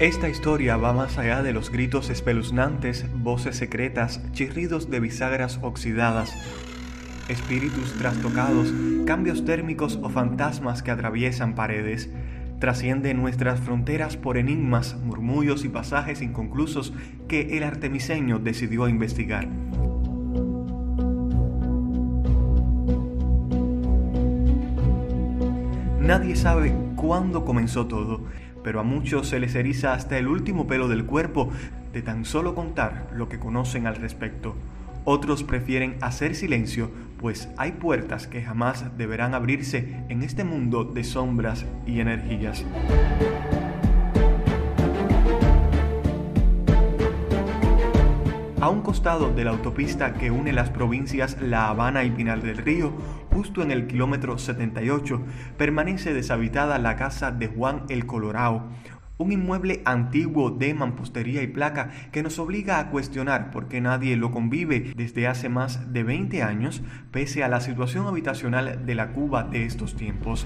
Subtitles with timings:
[0.00, 6.32] Esta historia va más allá de los gritos espeluznantes, voces secretas, chirridos de bisagras oxidadas,
[7.28, 8.72] espíritus trastocados,
[9.06, 12.10] cambios térmicos o fantasmas que atraviesan paredes.
[12.60, 16.92] Trasciende nuestras fronteras por enigmas, murmullos y pasajes inconclusos
[17.26, 19.48] que el artemiseño decidió investigar.
[25.98, 28.22] Nadie sabe cuándo comenzó todo,
[28.62, 31.50] pero a muchos se les eriza hasta el último pelo del cuerpo
[31.92, 34.54] de tan solo contar lo que conocen al respecto.
[35.04, 41.02] Otros prefieren hacer silencio, pues hay puertas que jamás deberán abrirse en este mundo de
[41.04, 42.64] sombras y energías.
[48.60, 52.56] A un costado de la autopista que une las provincias La Habana y Pinal del
[52.58, 52.92] Río,
[53.38, 55.22] justo en el kilómetro 78,
[55.56, 58.64] permanece deshabitada la casa de Juan el Colorado,
[59.16, 64.16] un inmueble antiguo de mampostería y placa que nos obliga a cuestionar por qué nadie
[64.16, 69.12] lo convive desde hace más de 20 años, pese a la situación habitacional de la
[69.12, 70.44] Cuba de estos tiempos.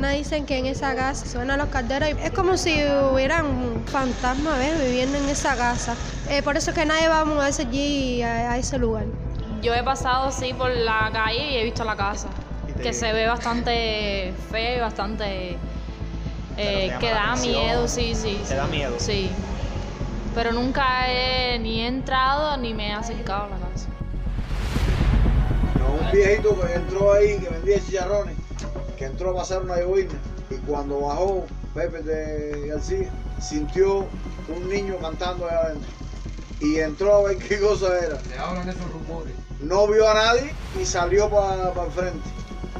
[0.00, 2.72] Personas dicen que en esa casa suenan los calderos y es como si
[3.12, 5.94] hubieran fantasmas viviendo en esa casa.
[6.30, 9.04] Eh, por eso es que nadie va a mudarse allí a, ese lugar.
[9.60, 12.28] Yo he pasado sí por la calle y he visto la casa,
[12.82, 15.58] que se ve bastante feo y bastante...
[16.56, 18.40] Eh, que da miedo, sí, sí.
[18.48, 18.94] ¿Te da miedo?
[18.98, 19.30] Sí.
[20.34, 23.86] Pero nunca he ni entrado ni me he acercado a la casa.
[25.90, 28.39] un viejito que entró ahí que vendía chicharrones
[29.00, 30.12] que entró a pasar una llovina
[30.50, 34.04] y cuando bajó Pepe de García sintió
[34.54, 35.90] un niño cantando allá adentro
[36.60, 38.20] y entró a ver qué cosa era.
[38.28, 39.32] Le hablan esos rumores.
[39.62, 42.28] No vio a nadie y salió para el frente.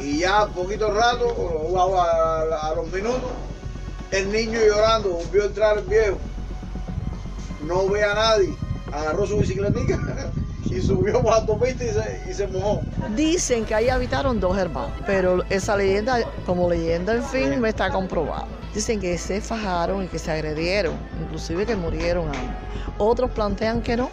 [0.00, 1.34] Y ya poquito rato,
[1.78, 3.30] a, a, los minutos,
[4.10, 6.18] el niño llorando, vio entrar el viejo.
[7.66, 8.54] No ve a nadie,
[8.92, 9.98] agarró su bicicletica
[10.70, 11.84] y subió por la autopista
[12.28, 12.82] y se, mojó.
[13.14, 17.90] Dicen que ahí habitaron dos hermanos, pero esa leyenda, como leyenda en fin, me está
[17.90, 18.46] comprobado.
[18.74, 22.30] Dicen que se fajaron y que se agredieron, inclusive que murieron
[22.96, 24.08] Otros plantean que no,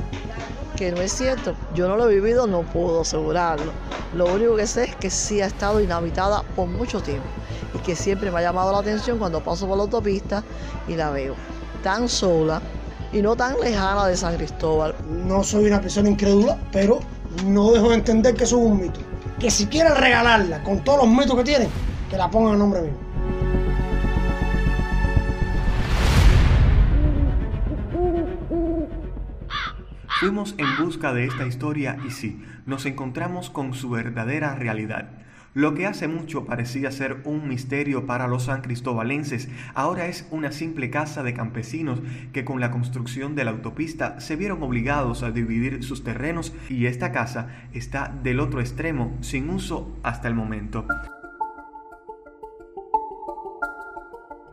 [0.76, 1.56] que no es cierto.
[1.74, 3.72] Yo no lo he vivido, no puedo asegurarlo.
[4.14, 7.28] Lo único que sé es que sí ha estado inhabitada por mucho tiempo
[7.74, 10.44] y que siempre me ha llamado la atención cuando paso por la autopista
[10.88, 11.36] y la veo
[11.84, 12.62] tan sola,
[13.12, 14.96] y no tan lejana de San Cristóbal.
[15.10, 17.00] No soy una persona incrédula, pero
[17.46, 19.00] no dejo de entender que eso es un mito.
[19.40, 21.70] Que si quieren regalarla con todos los mitos que tienen,
[22.10, 23.10] que la pongan a nombre mío.
[30.20, 35.10] Fuimos en busca de esta historia y sí, nos encontramos con su verdadera realidad.
[35.56, 40.52] Lo que hace mucho parecía ser un misterio para los san cristobalenses, ahora es una
[40.52, 42.02] simple casa de campesinos
[42.34, 46.86] que con la construcción de la autopista se vieron obligados a dividir sus terrenos y
[46.86, 50.86] esta casa está del otro extremo, sin uso hasta el momento.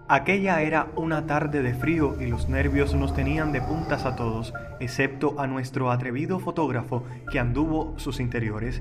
[0.08, 4.54] Aquella era una tarde de frío y los nervios nos tenían de puntas a todos,
[4.78, 8.80] excepto a nuestro atrevido fotógrafo que anduvo sus interiores.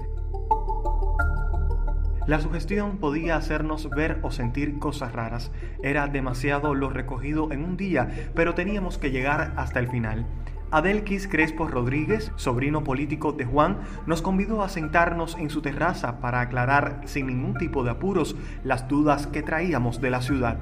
[2.28, 5.52] La sugestión podía hacernos ver o sentir cosas raras.
[5.84, 10.25] Era demasiado lo recogido en un día, pero teníamos que llegar hasta el final.
[10.72, 16.41] Adelquis Crespo Rodríguez, sobrino político de Juan, nos convidó a sentarnos en su terraza para
[16.41, 20.58] aclarar sin ningún tipo de apuros las dudas que traíamos de la ciudad.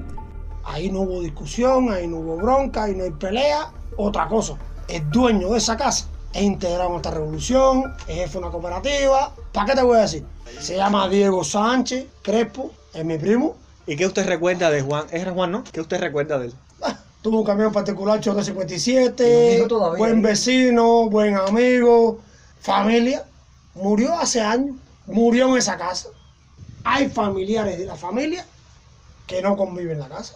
[0.66, 3.72] Ahí no hubo discusión, ahí no hubo bronca, ahí no hay pelea.
[3.96, 4.58] Otra cosa,
[4.90, 9.34] el dueño de esa casa es integrado en esta revolución, es jefe de una cooperativa.
[9.52, 10.26] ¿Para qué te voy a decir?
[10.60, 13.56] Se llama Diego Sánchez Crespo, es mi primo.
[13.86, 15.06] ¿Y qué usted recuerda de Juan?
[15.12, 15.64] ¿Es Juan, no?
[15.72, 16.54] ¿Qué usted recuerda de él?
[16.82, 19.68] Ah, tuvo un camión particular, 57,
[19.98, 22.20] buen vecino, buen amigo,
[22.60, 23.26] familia.
[23.76, 24.76] Murió hace años,
[25.06, 26.10] murió en esa casa.
[26.84, 28.46] Hay familiares de la familia
[29.28, 30.36] que no conviven en la casa.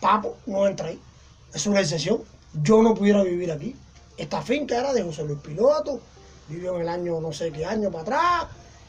[0.00, 1.00] Papo no entra ahí.
[1.52, 2.22] Es una excepción.
[2.62, 3.74] Yo no pudiera vivir aquí.
[4.16, 6.00] Esta finca era de José Luis Piloto.
[6.48, 8.46] Vivió en el año no sé qué año para atrás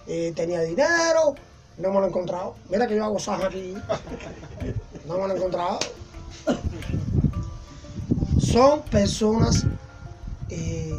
[0.07, 1.35] eh, tenía dinero,
[1.77, 2.55] no me lo he encontrado.
[2.69, 3.73] Mira que yo hago saja aquí.
[5.07, 5.79] No me lo he encontrado.
[8.39, 9.65] Son personas
[10.49, 10.93] eh,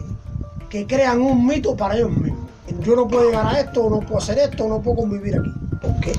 [0.69, 2.49] que crean un mito para ellos mismos.
[2.81, 5.51] Yo no puedo llegar a esto, no puedo hacer esto, no puedo convivir aquí.
[5.81, 6.13] ¿Por qué?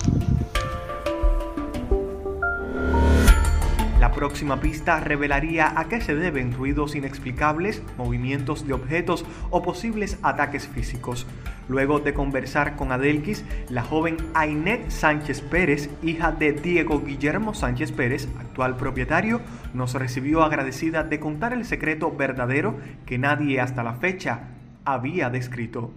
[4.18, 10.68] Próxima pista revelaría a qué se deben ruidos inexplicables, movimientos de objetos o posibles ataques
[10.68, 11.28] físicos.
[11.70, 17.92] Luego de conversar con Adelquis, la joven Ainet Sánchez Pérez, hija de Diego Guillermo Sánchez
[17.92, 19.40] Pérez, actual propietario,
[19.76, 22.76] nos recibió agradecida de contar el secreto verdadero
[23.06, 24.48] que nadie hasta la fecha
[24.84, 25.94] había descrito.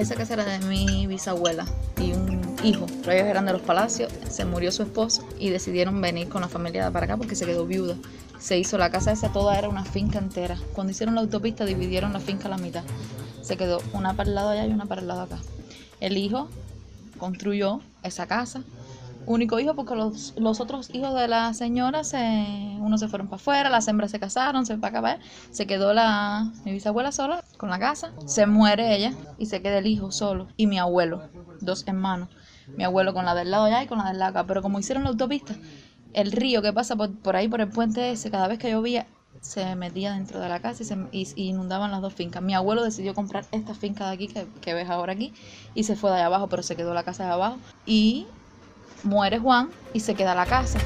[0.00, 1.66] Esa casa era de mi bisabuela
[1.98, 2.86] y un hijo.
[3.02, 6.90] Ellos eran de los palacios, se murió su esposo y decidieron venir con la familia
[6.90, 7.96] para acá porque se quedó viuda.
[8.38, 10.56] Se hizo la casa esa, toda era una finca entera.
[10.72, 12.82] Cuando hicieron la autopista dividieron la finca a la mitad.
[13.42, 15.38] Se quedó una para el lado allá y una para el lado acá.
[16.00, 16.48] El hijo
[17.18, 18.62] construyó esa casa
[19.30, 22.18] único hijo porque los, los, otros hijos de la señora, se,
[22.80, 26.52] uno se fueron para afuera, las hembras se casaron, se para acabar, se quedó la,
[26.64, 30.48] mi bisabuela sola con la casa, se muere ella y se queda el hijo solo
[30.56, 31.22] y mi abuelo,
[31.60, 32.28] dos hermanos,
[32.76, 34.78] mi abuelo con la del lado allá y con la del lado acá, pero como
[34.78, 35.54] hicieron la autopista,
[36.12, 39.06] el río que pasa por, por ahí por el puente ese, cada vez que llovía,
[39.40, 40.82] se metía dentro de la casa
[41.12, 42.42] y, se, inundaban las dos fincas.
[42.42, 45.32] Mi abuelo decidió comprar esta finca de aquí que, que, ves ahora aquí
[45.74, 47.56] y se fue de allá abajo, pero se quedó la casa de abajo.
[47.86, 48.26] Y
[49.04, 50.78] muere Juan y se queda la casa.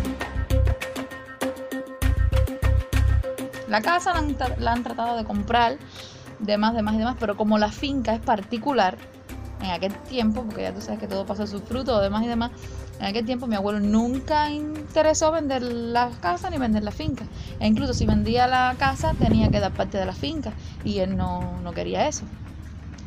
[3.68, 4.12] La casa
[4.58, 5.78] la han, tratado de comprar,
[6.38, 8.96] demás, demás y demás, pero como la finca es particular,
[9.60, 12.28] en aquel tiempo, porque ya tú sabes que todo pasa a su fruto, demás y
[12.28, 12.50] demás,
[13.00, 17.24] en aquel tiempo mi abuelo nunca interesó vender la casa ni vender la finca.
[17.58, 20.52] E incluso si vendía la casa tenía que dar parte de la finca
[20.84, 22.24] y él no, no quería eso.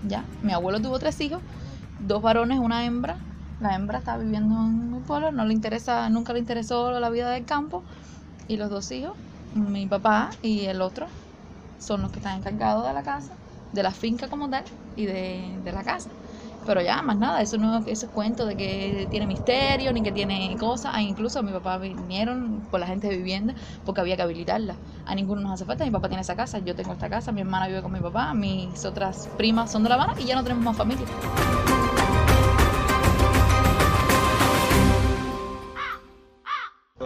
[0.08, 1.42] Ya, mi abuelo tuvo tres hijos,
[2.00, 3.18] dos varones, una hembra,
[3.60, 7.32] la hembra está viviendo en un pueblo, no le interesa, nunca le interesó la vida
[7.32, 7.84] del campo.
[8.48, 9.14] Y los dos hijos,
[9.56, 11.08] mi papá y el otro,
[11.80, 13.34] son los que están encargados de la casa,
[13.74, 14.64] de la finca como tal
[14.96, 16.10] y de, la casa.
[16.66, 20.56] Pero ya, más nada, eso no es cuento de que tiene misterio ni que tiene
[20.60, 20.92] cosas.
[20.94, 23.54] Ah, incluso mi papá vinieron por la gente de vivienda
[23.86, 24.76] porque había que habilitarla.
[25.06, 25.86] A ninguno nos hace falta.
[25.86, 28.34] Mi papá tiene esa casa, yo tengo esta casa, mi hermana vive con mi papá,
[28.34, 31.06] mis otras primas son de La Habana y ya no tenemos más familia.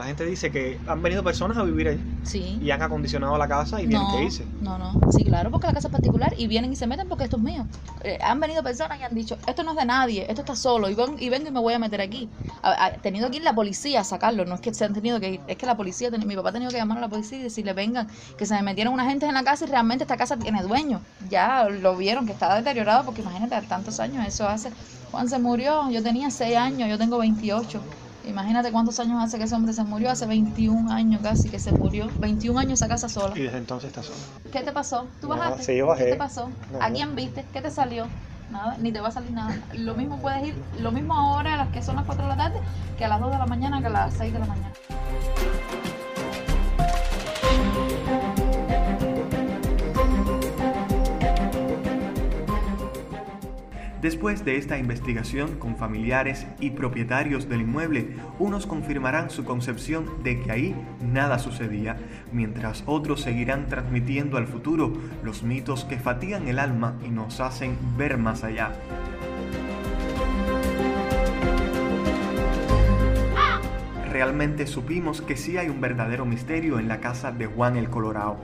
[0.02, 2.00] La gente dice que han venido personas a vivir.
[2.24, 2.58] Sí.
[2.60, 4.44] Y han acondicionado la casa y tienen que irse.
[4.60, 5.00] No, no.
[5.12, 7.44] Sí, claro, porque la casa es particular y vienen y se meten porque esto es
[7.44, 7.68] mío.
[8.04, 10.90] Eh, han venido personas y han dicho, esto no es de nadie, esto está solo
[10.90, 12.28] y, y vengo y me voy a meter aquí.
[12.64, 15.34] Ha, tenido que ir la policía a sacarlo, no es que se han tenido que
[15.34, 17.44] ir, es que la policía, mi papá ha tenido que llamar a la policía y
[17.44, 18.08] decirle, vengan,
[18.40, 21.00] que se me metieron una gente en la casa y realmente esta casa tiene dueño.
[21.30, 24.72] Ya lo vieron que estaba deteriorado porque imagínate, tantos años eso hace.
[25.12, 27.80] Juan se murió, yo tenía 6 años, yo tengo 28.
[28.32, 31.74] Imagínate cuántos años hace que ese hombre se murió, hace 21 años casi que se
[31.74, 32.10] murió.
[32.18, 33.38] 21 años esa casa sola.
[33.38, 34.20] Y desde entonces está sola.
[34.54, 35.06] ¿Qué te pasó?
[35.20, 35.64] ¿Tú bajaste?
[35.64, 36.06] Sí, yo bajé.
[36.06, 36.50] ¿Qué te pasó?
[36.80, 37.44] ¿A quién viste?
[37.52, 38.08] ¿Qué te salió?
[38.50, 39.54] Nada, ni te va a salir nada.
[39.74, 42.38] Lo mismo puedes ir, lo mismo ahora a las que son las 4 de la
[42.38, 42.60] tarde,
[42.98, 44.72] que a las 2 de la mañana, que a las 6 de la mañana.
[54.02, 60.40] Después de esta investigación con familiares y propietarios del inmueble, unos confirmarán su concepción de
[60.40, 61.98] que ahí nada sucedía,
[62.32, 64.92] mientras otros seguirán transmitiendo al futuro
[65.24, 68.72] los mitos que fatigan el alma y nos hacen ver más allá.
[74.12, 78.38] Realmente supimos que sí hay un verdadero misterio en la casa de Juan el Colorado.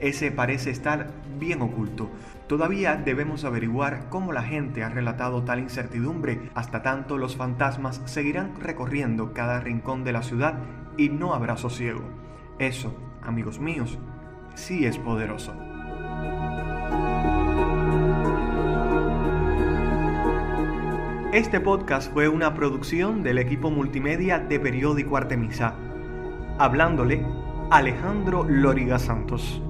[0.00, 1.08] Ese parece estar
[1.38, 2.10] bien oculto,
[2.46, 8.60] Todavía debemos averiguar cómo la gente ha relatado tal incertidumbre, hasta tanto los fantasmas seguirán
[8.60, 10.58] recorriendo cada rincón de la ciudad
[10.98, 12.02] y no habrá sosiego.
[12.58, 13.98] Eso, amigos míos,
[14.54, 15.54] sí es poderoso.
[21.32, 25.74] Este podcast fue una producción del equipo multimedia de Periódico Artemisa.
[26.58, 27.26] Hablándole,
[27.70, 29.62] Alejandro Loriga Santos.